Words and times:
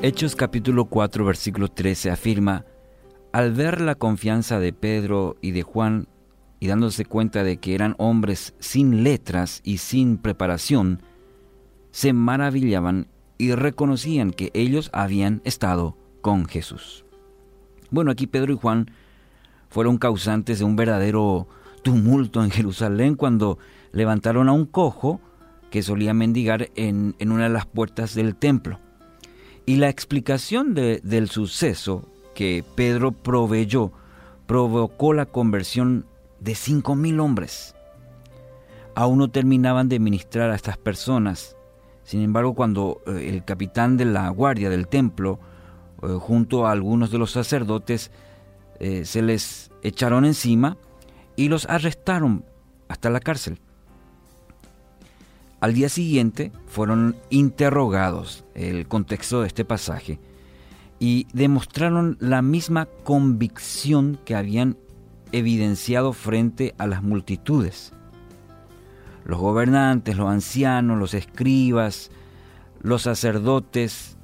Hechos 0.00 0.36
capítulo 0.36 0.84
4 0.84 1.24
versículo 1.24 1.66
13 1.66 2.12
afirma, 2.12 2.64
al 3.32 3.52
ver 3.52 3.80
la 3.80 3.96
confianza 3.96 4.60
de 4.60 4.72
Pedro 4.72 5.36
y 5.40 5.50
de 5.50 5.64
Juan 5.64 6.06
y 6.60 6.68
dándose 6.68 7.04
cuenta 7.04 7.42
de 7.42 7.56
que 7.56 7.74
eran 7.74 7.96
hombres 7.98 8.54
sin 8.60 9.02
letras 9.02 9.60
y 9.64 9.78
sin 9.78 10.16
preparación, 10.16 11.02
se 11.90 12.12
maravillaban 12.12 13.08
y 13.38 13.52
reconocían 13.54 14.30
que 14.30 14.52
ellos 14.54 14.88
habían 14.92 15.42
estado 15.42 15.96
con 16.20 16.46
Jesús. 16.46 17.04
Bueno, 17.90 18.12
aquí 18.12 18.28
Pedro 18.28 18.52
y 18.52 18.56
Juan 18.56 18.92
fueron 19.68 19.98
causantes 19.98 20.60
de 20.60 20.64
un 20.64 20.76
verdadero 20.76 21.48
tumulto 21.82 22.44
en 22.44 22.52
Jerusalén 22.52 23.16
cuando 23.16 23.58
levantaron 23.90 24.48
a 24.48 24.52
un 24.52 24.66
cojo 24.66 25.20
que 25.72 25.82
solía 25.82 26.14
mendigar 26.14 26.70
en, 26.76 27.16
en 27.18 27.32
una 27.32 27.44
de 27.44 27.50
las 27.50 27.66
puertas 27.66 28.14
del 28.14 28.36
templo. 28.36 28.78
Y 29.68 29.76
la 29.76 29.90
explicación 29.90 30.72
del 30.72 31.28
suceso 31.28 32.08
que 32.34 32.64
Pedro 32.74 33.12
proveyó 33.12 33.92
provocó 34.46 35.12
la 35.12 35.26
conversión 35.26 36.06
de 36.40 36.54
cinco 36.54 36.94
mil 36.94 37.20
hombres. 37.20 37.74
Aún 38.94 39.18
no 39.18 39.28
terminaban 39.28 39.90
de 39.90 39.98
ministrar 39.98 40.50
a 40.50 40.54
estas 40.54 40.78
personas. 40.78 41.54
Sin 42.02 42.22
embargo, 42.22 42.54
cuando 42.54 43.02
eh, 43.06 43.28
el 43.28 43.44
capitán 43.44 43.98
de 43.98 44.06
la 44.06 44.30
guardia 44.30 44.70
del 44.70 44.88
templo, 44.88 45.38
eh, 46.02 46.16
junto 46.18 46.66
a 46.66 46.72
algunos 46.72 47.10
de 47.10 47.18
los 47.18 47.32
sacerdotes, 47.32 48.10
eh, 48.80 49.04
se 49.04 49.20
les 49.20 49.70
echaron 49.82 50.24
encima 50.24 50.78
y 51.36 51.50
los 51.50 51.66
arrestaron 51.66 52.42
hasta 52.88 53.10
la 53.10 53.20
cárcel. 53.20 53.60
Al 55.60 55.74
día 55.74 55.88
siguiente 55.88 56.52
fueron 56.66 57.16
interrogados, 57.30 58.44
el 58.54 58.86
contexto 58.86 59.40
de 59.40 59.48
este 59.48 59.64
pasaje, 59.64 60.20
y 61.00 61.26
demostraron 61.32 62.16
la 62.20 62.42
misma 62.42 62.86
convicción 63.04 64.18
que 64.24 64.36
habían 64.36 64.76
evidenciado 65.32 66.12
frente 66.12 66.74
a 66.78 66.86
las 66.86 67.02
multitudes. 67.02 67.92
Los 69.24 69.38
gobernantes, 69.38 70.16
los 70.16 70.28
ancianos, 70.28 70.98
los 70.98 71.12
escribas, 71.14 72.10
los 72.80 73.02
sacerdotes, 73.02 74.16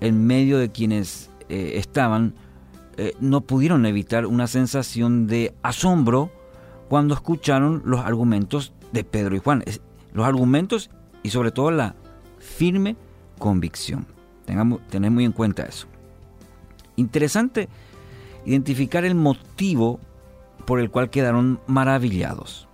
en 0.00 0.26
medio 0.26 0.58
de 0.58 0.70
quienes 0.70 1.30
eh, 1.48 1.72
estaban, 1.76 2.34
eh, 2.96 3.14
no 3.20 3.42
pudieron 3.42 3.86
evitar 3.86 4.26
una 4.26 4.48
sensación 4.48 5.28
de 5.28 5.54
asombro 5.62 6.30
cuando 6.88 7.14
escucharon 7.14 7.82
los 7.84 8.00
argumentos 8.00 8.72
de 8.92 9.04
Pedro 9.04 9.36
y 9.36 9.38
Juan 9.38 9.62
los 10.12 10.26
argumentos 10.26 10.90
y 11.22 11.30
sobre 11.30 11.50
todo 11.50 11.70
la 11.70 11.94
firme 12.38 12.96
convicción. 13.38 14.06
Tengamos, 14.44 14.86
tener 14.88 15.10
muy 15.10 15.24
en 15.24 15.32
cuenta 15.32 15.64
eso. 15.64 15.86
Interesante 16.96 17.68
identificar 18.44 19.04
el 19.04 19.14
motivo 19.14 20.00
por 20.66 20.80
el 20.80 20.90
cual 20.90 21.10
quedaron 21.10 21.60
maravillados. 21.66 22.68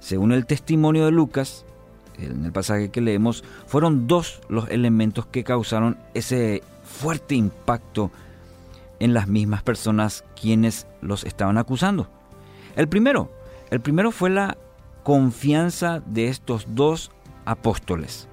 Según 0.00 0.32
el 0.32 0.46
testimonio 0.46 1.06
de 1.06 1.12
Lucas, 1.12 1.64
en 2.18 2.44
el 2.44 2.52
pasaje 2.52 2.90
que 2.90 3.00
leemos, 3.00 3.44
fueron 3.66 4.06
dos 4.06 4.40
los 4.48 4.68
elementos 4.68 5.26
que 5.26 5.44
causaron 5.44 5.96
ese 6.14 6.62
fuerte 6.84 7.34
impacto 7.34 8.10
en 9.00 9.14
las 9.14 9.28
mismas 9.28 9.62
personas 9.62 10.24
quienes 10.40 10.86
los 11.00 11.24
estaban 11.24 11.58
acusando. 11.58 12.08
El 12.76 12.88
primero, 12.88 13.30
el 13.70 13.80
primero 13.80 14.10
fue 14.10 14.30
la 14.30 14.56
confianza 15.04 16.02
de 16.06 16.28
estos 16.28 16.66
dos 16.70 17.12
apóstoles. 17.44 18.26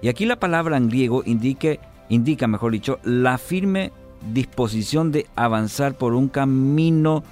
Y 0.00 0.08
aquí 0.08 0.26
la 0.26 0.40
palabra 0.40 0.76
en 0.76 0.88
griego 0.88 1.22
indique, 1.24 1.78
indica, 2.08 2.48
mejor 2.48 2.72
dicho, 2.72 2.98
la 3.04 3.38
firme 3.38 3.92
disposición 4.32 5.12
de 5.12 5.26
avanzar 5.36 5.94
por 5.94 6.14
un 6.14 6.28
camino 6.28 7.22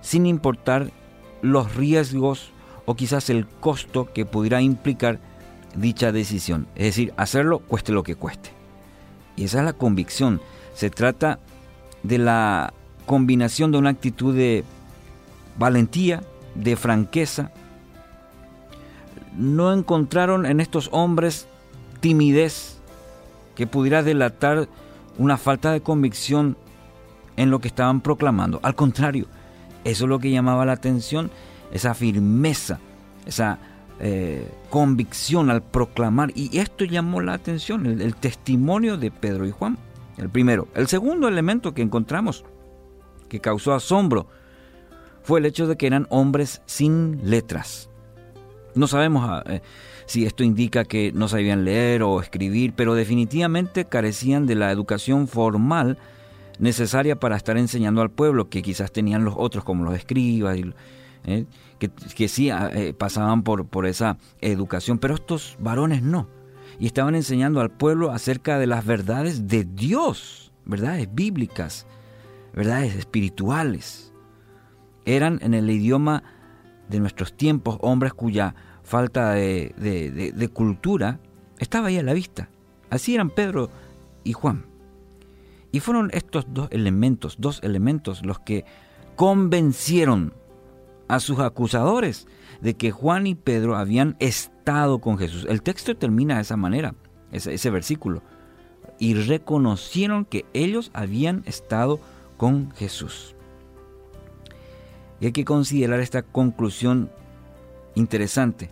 sin 0.00 0.26
importar 0.26 0.90
los 1.42 1.74
riesgos 1.76 2.50
o 2.86 2.94
quizás 2.94 3.30
el 3.30 3.46
costo 3.46 4.12
que 4.12 4.26
pudiera 4.26 4.60
implicar 4.60 5.20
dicha 5.76 6.10
decisión. 6.10 6.66
Es 6.74 6.86
decir, 6.86 7.12
hacerlo 7.16 7.60
cueste 7.60 7.92
lo 7.92 8.02
que 8.02 8.16
cueste. 8.16 8.50
Y 9.36 9.44
esa 9.44 9.58
es 9.58 9.64
la 9.64 9.72
convicción. 9.72 10.40
Se 10.74 10.90
trata 10.90 11.38
de 12.02 12.18
la 12.18 12.72
combinación 13.06 13.72
de 13.72 13.78
una 13.78 13.90
actitud 13.90 14.34
de 14.34 14.64
valentía, 15.58 16.22
de 16.54 16.76
franqueza, 16.76 17.52
no 19.36 19.72
encontraron 19.72 20.46
en 20.46 20.60
estos 20.60 20.88
hombres 20.92 21.46
timidez 22.00 22.78
que 23.54 23.66
pudiera 23.66 24.02
delatar 24.02 24.68
una 25.18 25.36
falta 25.36 25.72
de 25.72 25.82
convicción 25.82 26.56
en 27.36 27.50
lo 27.50 27.58
que 27.58 27.68
estaban 27.68 28.00
proclamando. 28.00 28.60
Al 28.62 28.74
contrario, 28.74 29.26
eso 29.84 30.04
es 30.04 30.08
lo 30.08 30.18
que 30.18 30.30
llamaba 30.30 30.64
la 30.64 30.72
atención, 30.72 31.30
esa 31.72 31.94
firmeza, 31.94 32.78
esa 33.26 33.58
eh, 34.00 34.50
convicción 34.70 35.50
al 35.50 35.62
proclamar. 35.62 36.32
Y 36.34 36.58
esto 36.58 36.84
llamó 36.84 37.20
la 37.20 37.34
atención, 37.34 37.86
el, 37.86 38.00
el 38.00 38.14
testimonio 38.16 38.96
de 38.96 39.10
Pedro 39.10 39.46
y 39.46 39.50
Juan. 39.50 39.76
El 40.16 40.28
primero. 40.28 40.68
El 40.74 40.86
segundo 40.86 41.28
elemento 41.28 41.72
que 41.72 41.82
encontramos, 41.82 42.44
que 43.28 43.40
causó 43.40 43.74
asombro, 43.74 44.26
fue 45.22 45.40
el 45.40 45.46
hecho 45.46 45.66
de 45.66 45.76
que 45.76 45.86
eran 45.86 46.06
hombres 46.10 46.62
sin 46.66 47.20
letras. 47.24 47.89
No 48.74 48.86
sabemos 48.86 49.24
ah, 49.28 49.42
eh, 49.46 49.60
si 50.06 50.26
esto 50.26 50.44
indica 50.44 50.84
que 50.84 51.12
no 51.12 51.28
sabían 51.28 51.64
leer 51.64 52.02
o 52.02 52.20
escribir, 52.20 52.72
pero 52.74 52.94
definitivamente 52.94 53.84
carecían 53.84 54.46
de 54.46 54.54
la 54.54 54.70
educación 54.70 55.28
formal 55.28 55.98
necesaria 56.58 57.18
para 57.18 57.36
estar 57.36 57.56
enseñando 57.56 58.02
al 58.02 58.10
pueblo, 58.10 58.48
que 58.48 58.62
quizás 58.62 58.92
tenían 58.92 59.24
los 59.24 59.34
otros 59.36 59.64
como 59.64 59.84
los 59.84 59.94
escribas, 59.94 60.58
eh, 61.24 61.46
que, 61.78 62.28
sí 62.28 62.50
ah, 62.50 62.70
eh, 62.72 62.92
pasaban 62.92 63.42
por, 63.42 63.66
por 63.66 63.86
esa 63.86 64.18
educación, 64.40 64.98
pero 64.98 65.14
estos 65.14 65.56
varones 65.58 66.02
no. 66.02 66.28
Y 66.78 66.86
estaban 66.86 67.14
enseñando 67.14 67.60
al 67.60 67.70
pueblo 67.70 68.10
acerca 68.10 68.58
de 68.58 68.66
las 68.66 68.84
verdades 68.86 69.48
de 69.48 69.64
Dios, 69.64 70.52
verdades 70.64 71.08
bíblicas, 71.12 71.86
verdades 72.54 72.94
espirituales. 72.94 74.12
Eran 75.04 75.40
en 75.42 75.54
el 75.54 75.68
idioma 75.70 76.22
de 76.90 77.00
nuestros 77.00 77.32
tiempos, 77.32 77.78
hombres 77.80 78.12
cuya 78.12 78.54
falta 78.82 79.32
de, 79.32 80.50
cultura 80.52 81.20
estaba 81.58 81.88
ahí 81.88 81.98
a 81.98 82.02
la 82.02 82.12
vista. 82.12 82.48
Así 82.90 83.14
eran 83.14 83.30
Pedro 83.30 83.70
y 84.24 84.32
Juan. 84.32 84.66
Y 85.72 85.80
fueron 85.80 86.10
estos 86.12 86.46
dos 86.48 86.68
elementos, 86.72 87.36
dos 87.38 87.60
elementos 87.62 88.24
los 88.24 88.40
que 88.40 88.64
convencieron 89.14 90.34
a 91.06 91.20
sus 91.20 91.38
acusadores 91.38 92.26
de 92.60 92.74
que 92.74 92.90
Juan 92.90 93.26
y 93.28 93.36
Pedro 93.36 93.76
habían 93.76 94.16
estado 94.18 94.98
con 94.98 95.16
Jesús. 95.16 95.46
El 95.48 95.62
texto 95.62 95.96
termina 95.96 96.36
de 96.36 96.42
esa 96.42 96.56
manera, 96.56 96.94
ese, 97.30 97.54
ese 97.54 97.70
versículo. 97.70 98.22
Y 98.98 99.14
reconocieron 99.14 100.24
que 100.24 100.44
ellos 100.52 100.90
habían 100.92 101.42
estado 101.46 102.00
con 102.36 102.72
Jesús. 102.72 103.36
Y 105.20 105.26
hay 105.26 105.32
que 105.32 105.44
considerar 105.44 106.00
esta 106.00 106.22
conclusión 106.22 107.10
interesante. 107.94 108.70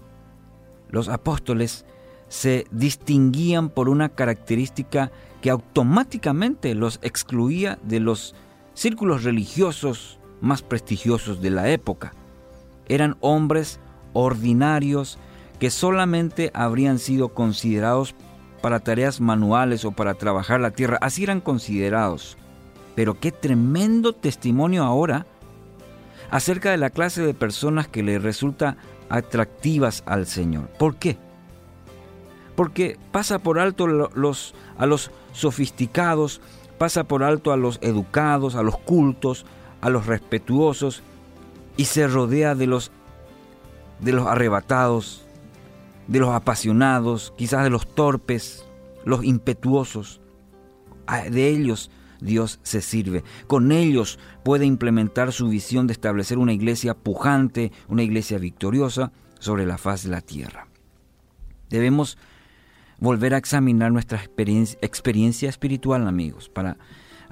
Los 0.89 1.09
apóstoles 1.09 1.85
se 2.29 2.67
distinguían 2.71 3.69
por 3.69 3.89
una 3.89 4.09
característica 4.09 5.11
que 5.41 5.51
automáticamente 5.51 6.75
los 6.75 6.99
excluía 7.03 7.79
de 7.83 8.01
los 8.01 8.35
círculos 8.75 9.25
religiosos 9.25 10.19
más 10.41 10.63
prestigiosos 10.63 11.41
de 11.41 11.51
la 11.51 11.69
época. 11.71 12.13
Eran 12.87 13.17
hombres 13.21 13.81
ordinarios 14.13 15.19
que 15.59 15.71
solamente 15.71 16.51
habrían 16.55 16.99
sido 16.99 17.35
considerados 17.35 18.15
para 18.63 18.81
tareas 18.81 19.21
manuales 19.21 19.85
o 19.85 19.93
para 19.93 20.15
trabajar 20.15 20.61
la 20.61 20.71
tierra. 20.71 20.99
Así 21.01 21.25
eran 21.25 21.41
considerados. 21.41 22.37
Pero 22.95 23.19
qué 23.19 23.31
tremendo 23.31 24.13
testimonio 24.13 24.85
ahora 24.85 25.27
acerca 26.31 26.71
de 26.71 26.77
la 26.77 26.91
clase 26.91 27.23
de 27.23 27.35
personas 27.35 27.89
que 27.89 28.03
le 28.03 28.19
resulta 28.19 28.77
atractivas 29.09 30.03
al 30.07 30.27
Señor. 30.27 30.69
¿Por 30.79 30.97
qué? 30.97 31.17
Porque 32.57 32.99
pasa 33.13 33.39
por 33.39 33.59
alto 33.59 33.87
los, 33.87 34.55
a 34.77 34.87
los 34.87 35.11
sofisticados, 35.33 36.41
pasa 36.77 37.05
por 37.05 37.23
alto 37.23 37.53
a 37.53 37.57
los 37.57 37.79
educados, 37.83 38.55
a 38.57 38.63
los 38.63 38.79
cultos, 38.79 39.47
a 39.81 39.91
los 39.91 40.07
respetuosos 40.07 41.03
y 41.77 41.85
se 41.87 42.09
rodea 42.09 42.55
de 42.55 42.67
los 42.67 42.91
de 44.01 44.13
los 44.13 44.27
arrebatados, 44.27 45.25
de 46.07 46.21
los 46.21 46.31
apasionados, 46.31 47.33
quizás 47.37 47.65
de 47.65 47.71
los 47.71 47.87
torpes, 47.95 48.65
los 49.05 49.25
impetuosos. 49.25 50.21
De 51.31 51.49
ellos 51.49 51.91
Dios 52.21 52.61
se 52.63 52.81
sirve. 52.81 53.25
Con 53.47 53.73
ellos 53.73 54.19
puede 54.45 54.67
implementar 54.67 55.33
su 55.33 55.49
visión 55.49 55.87
de 55.87 55.93
establecer 55.93 56.39
una 56.39 56.53
iglesia 56.53 56.95
pujante, 56.95 57.73
una 57.89 58.03
iglesia 58.03 58.39
victoriosa 58.39 59.13
sobre 59.39 59.67
la 59.67 59.79
faz 59.79 60.03
de 60.05 60.11
la 60.11 60.21
tierra. 60.21 60.69
Debemos 61.71 62.19
volver 62.99 63.35
a 63.35 63.39
examinar 63.39 63.93
nuestra 63.93 64.19
experiencia, 64.19 64.79
experiencia 64.83 65.49
espiritual, 65.49 66.07
amigos, 66.07 66.49
para 66.49 66.77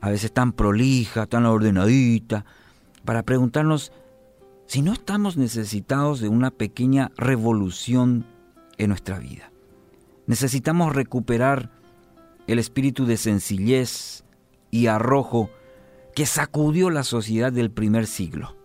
a 0.00 0.10
veces 0.10 0.32
tan 0.32 0.52
prolija, 0.52 1.26
tan 1.26 1.46
ordenadita, 1.46 2.44
para 3.04 3.22
preguntarnos 3.22 3.92
si 4.66 4.82
no 4.82 4.92
estamos 4.92 5.36
necesitados 5.36 6.20
de 6.20 6.28
una 6.28 6.50
pequeña 6.50 7.10
revolución 7.16 8.26
en 8.78 8.88
nuestra 8.88 9.18
vida. 9.18 9.50
Necesitamos 10.26 10.94
recuperar 10.94 11.70
el 12.46 12.58
espíritu 12.58 13.06
de 13.06 13.16
sencillez 13.16 14.24
y 14.70 14.86
arrojo 14.86 15.50
que 16.14 16.26
sacudió 16.26 16.90
la 16.90 17.02
sociedad 17.02 17.52
del 17.52 17.70
primer 17.70 18.06
siglo. 18.06 18.56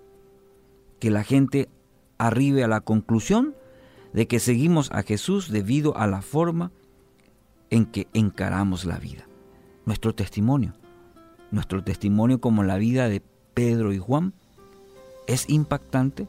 Que 0.99 1.11
la 1.11 1.23
gente 1.23 1.69
arribe 2.17 2.63
a 2.63 2.67
la 2.67 2.81
conclusión 2.81 3.55
de 4.13 4.27
que 4.27 4.39
seguimos 4.39 4.91
a 4.91 5.03
Jesús 5.03 5.51
debido 5.51 5.97
a 5.97 6.07
la 6.07 6.21
forma 6.21 6.71
en 7.69 7.85
que 7.85 8.07
encaramos 8.13 8.85
la 8.85 8.97
vida. 8.97 9.27
Nuestro 9.85 10.13
testimonio, 10.13 10.73
nuestro 11.49 11.83
testimonio 11.83 12.39
como 12.39 12.63
la 12.63 12.77
vida 12.77 13.09
de 13.09 13.21
Pedro 13.53 13.91
y 13.91 13.97
Juan, 13.97 14.33
es 15.27 15.49
impactante. 15.49 16.27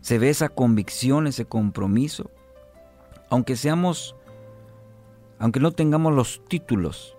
Se 0.00 0.18
ve 0.18 0.30
esa 0.30 0.48
convicción, 0.48 1.26
ese 1.26 1.44
compromiso. 1.44 2.30
Aunque 3.30 3.56
seamos, 3.56 4.14
aunque 5.38 5.60
no 5.60 5.72
tengamos 5.72 6.14
los 6.14 6.42
títulos 6.48 7.16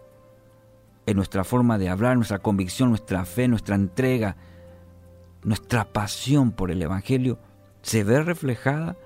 en 1.08 1.16
nuestra 1.16 1.44
forma 1.46 1.78
de 1.78 1.90
hablar, 1.90 2.18
nuestra 2.18 2.40
convicción, 2.40 2.90
nuestra 2.90 3.26
fe, 3.26 3.48
nuestra 3.48 3.76
entrega, 3.76 4.36
nuestra 5.42 5.86
pasión 5.86 6.52
por 6.52 6.70
el 6.70 6.82
Evangelio, 6.82 7.40
se 7.82 8.04
ve 8.04 8.22
reflejada 8.22 8.98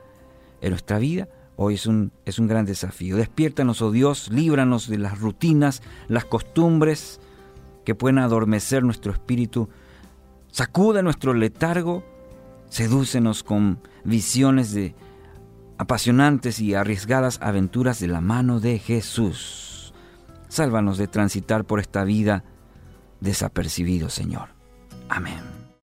en 0.62 0.72
nuestra 0.72 0.98
vida. 0.98 1.30
Hoy 1.58 1.76
es 1.76 1.86
un, 1.86 2.12
es 2.26 2.40
un 2.40 2.48
gran 2.48 2.66
desafío. 2.66 3.18
Despiértanos, 3.18 3.84
oh 3.84 3.92
Dios, 3.92 4.30
líbranos 4.32 4.90
de 4.90 4.98
las 4.98 5.20
rutinas, 5.20 5.84
las 6.08 6.26
costumbres 6.26 7.20
que 7.86 7.94
pueden 7.94 8.18
adormecer 8.18 8.84
nuestro 8.84 9.12
espíritu. 9.12 9.70
Sacuda 10.48 11.04
nuestro 11.04 11.36
letargo, 11.36 12.04
sedúcenos 12.68 13.44
con 13.44 13.80
visiones 14.04 14.74
de 14.74 14.96
apasionantes 15.78 16.60
y 16.60 16.74
arriesgadas 16.74 17.38
aventuras 17.44 18.00
de 18.00 18.08
la 18.08 18.22
mano 18.22 18.60
de 18.60 18.80
Jesús. 18.80 19.71
Sálvanos 20.52 20.98
de 20.98 21.08
transitar 21.08 21.64
por 21.64 21.80
esta 21.80 22.04
vida 22.04 22.44
desapercibido, 23.22 24.10
Señor. 24.10 24.50
Amén. 25.08 25.61